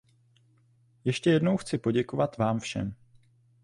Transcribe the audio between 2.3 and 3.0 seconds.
vám všem.